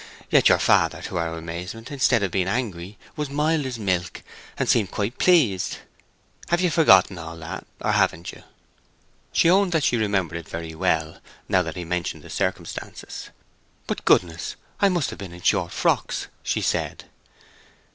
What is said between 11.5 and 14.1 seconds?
that he mentioned the circumstances. "But,